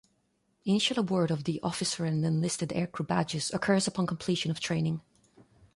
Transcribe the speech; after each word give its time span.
Initial 0.65 0.97
award 0.99 1.29
of 1.29 1.43
the 1.43 1.59
Officer 1.61 2.05
and 2.05 2.25
Enlisted 2.25 2.69
Aircrew 2.69 3.05
Badges 3.05 3.53
occurs 3.53 3.85
upon 3.85 4.07
completion 4.07 4.49
of 4.49 4.59
training. 4.59 5.01